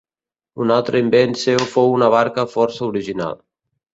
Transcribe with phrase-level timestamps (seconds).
[0.63, 3.39] Un altre invent seu fou una barca força original.